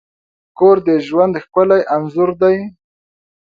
کور 0.57 0.77
د 0.87 0.89
ژوند 1.07 1.33
ښکلی 1.43 1.81
انځور 1.95 2.29
دی. 2.41 2.57